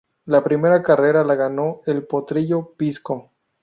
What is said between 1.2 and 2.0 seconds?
la ganó